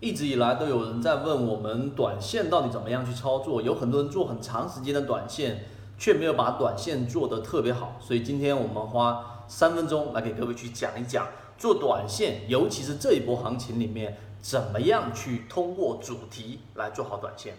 [0.00, 5.64] 一直以来都有人在问我们短线到底怎么样去操作，有很多人做很长时间的短线，
[5.98, 7.96] 却没有把短线做得特别好。
[7.98, 11.26] 所以今天我们花三分钟来给各位去讲一讲
[11.58, 17.54] 做短线，尤其是这一波行情里面，怎么样去通过主题来做好短线。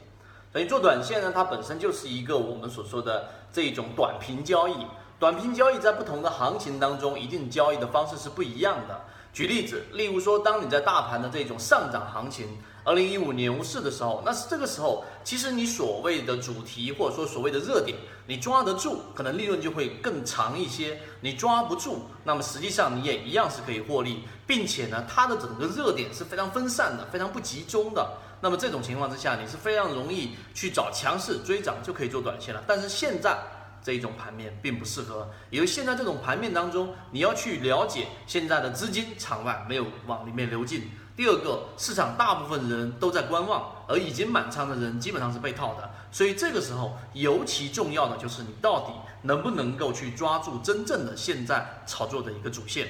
[0.53, 4.75] 等于做短线呢，它本身就是一个我们所说的这一种短平交易。
[5.19, 9.01] 短平交易在不同的行情当中，一定交易的方式是不一样的。
[9.32, 28.18] 举例子，例如说，当你在大盘的这种上涨行情，二零一五牛市的时候，那是这个时候，其实你所谓的主题或者说所谓的热点，你抓得住，可能利润就会更长一些；你抓不住，那么实际上你也一样是可以获利，并且呢，它的整个热点是非常分散的，非常不集中的。
[28.42, 32.64] 那么这种情况之下，你是非常容易去找强势追涨就可以做短线了。
[32.67, 33.38] 但是现在。
[33.81, 40.89] 这一种盘面并不适合，因为现在这种盘面当中，你要去了解现在的资金场外没有往里面流进。
[41.16, 45.89] 第二个，市场大部分人都在观望，而已经满仓的人基本上是被套的。
[46.11, 52.88] 所以这个时候尤其重要的就是你到底能不能够去抓住真正的现在炒作的一个主线。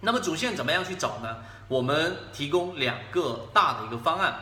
[0.00, 1.36] 那么主线怎么样去找呢？
[1.68, 4.34] 我们提供两个大的一个方案。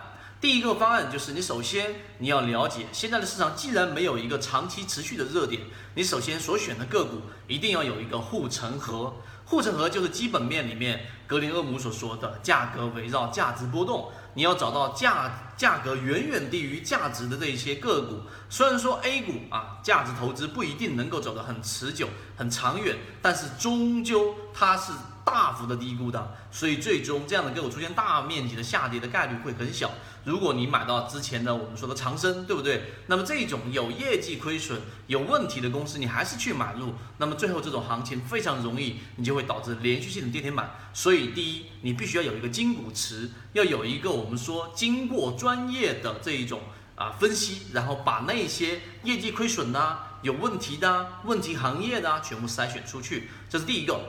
[0.42, 5.62] 第一个方案就是，你首先你要了解现在的市场，既然没有一个长期持续的热点，
[5.94, 9.14] 你首先所选的个股一定要有一个护城河。
[9.44, 18.22] 护城河就是基本面里面格林厄姆所说的价格围绕价值波动，你要找到价价格远远低于价值的这一些个股。
[18.50, 24.90] 虽然说 A 股啊，价值投资不一定能够走得很持久、很长远，但是终究它是。
[25.24, 29.90] 大幅的低估的，所以最终这样的个股出现大面积的下跌的概率会很小。
[30.24, 32.82] 如果你买到之前的我们说的长生，对不对？
[33.06, 40.70] 那么这种有业绩亏损、有问题的公司，你还是去买入，那么最后这种行情非常容易，你就会导致连续性的跌停板。
[40.92, 46.60] 所以第一，你必须要有一个金股池，要有一个我们说经过专业的这一种
[46.94, 54.00] 啊分析，然后把那些业绩亏损的、有问题的、问题行业的全部筛选出去，这是第一个。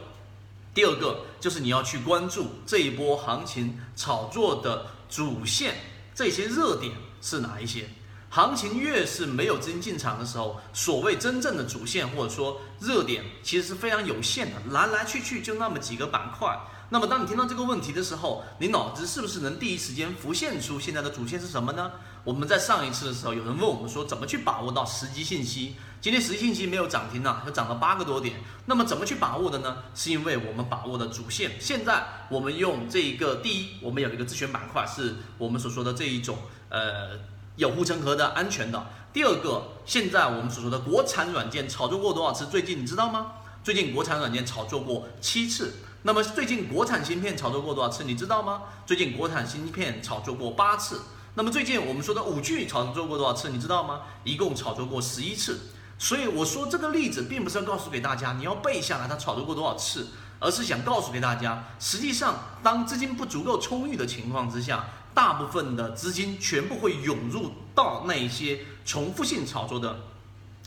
[0.73, 5.75] 第二个就是你要去关注这一波行情炒作的主线，
[6.16, 7.88] 这些热点是哪一些？
[8.34, 16.60] 行情越是没有资金进场的时候，所谓真正的主线或者说热点，其实是非常有限的，来来去去就那么几个板块。
[16.90, 21.92] 那么，当你听到这个问题的时候，你脑子是不是能第一时间浮现出现在的主线是什么呢？
[22.24, 25.76] 我们在上一次的时候，有人问我们说，怎么去把握到时机信息？
[26.02, 28.38] 今天时机信息没有涨停呢，又涨了八个多点。
[28.66, 29.78] 那么怎么去把握的呢？
[29.94, 31.52] 是因为我们把握的主线。
[31.60, 36.36] 现在我们用这一个，第一，我们有一个自选板块，是我们所说的这一种，
[36.70, 37.20] 呃，
[37.56, 38.86] 有护城河的安全的。
[39.12, 42.47] 第二个，现在我们所说的国产软件炒作过多少次？
[42.47, 43.34] 最近你知道吗？
[43.64, 45.74] 最近国产软件炒作过七次。
[46.02, 48.03] 那么最近国产芯片炒作过多少次？
[48.03, 48.64] 你知道吗？
[48.86, 51.02] 最近国产芯片炒作过八次。
[51.36, 53.50] 那么最近我们说的五 G 炒作过多少次？
[53.50, 54.02] 你知道吗？
[54.24, 55.59] 一共炒作过十一次。
[56.00, 60.08] 所以我说这个例子并不是要告诉给大家你要背下来它炒作过多少次，
[60.40, 70.00] 而是想告诉给大家，实际上当资金不足够充裕的情况之下，大部分的资金全部会涌入到那一些重复性炒作的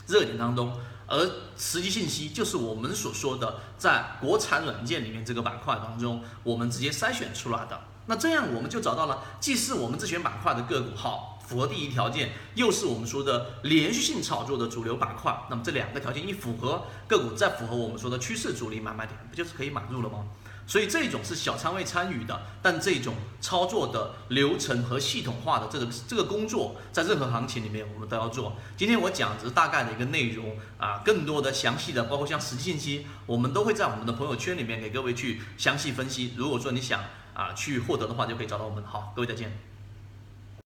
[0.07, 0.73] 热点当中。
[1.09, 1.25] 而
[1.57, 7.79] 实际信息就是我们所说的，在国产软件里面这个板块当中，我们直接筛选出来的。
[8.07, 15.33] 那这样我们就找到了，既是我们自选板块的个股好，符合第一条件，又是我们说的连续性炒作的主流板块。
[15.49, 20.25] 那么这两个条件一符合，个股再符合我们说的趋势主力买卖点，不就是可以买入了吗？
[20.67, 28.53] 所以这种是小仓位参与的，但这种操作的流程和系统化的这个这个工作，在任何行情里面我们都要做。
[28.75, 36.33] 今天我讲的是大概的一个内容啊，更多的详细的，包括像实际信息，我们都会在我们的朋友圈里面给各位去详细分析。
[36.35, 37.01] 如果说你想
[37.33, 38.83] 啊去获得的话，就可以找到我们。
[38.83, 39.66] 好，各位再见。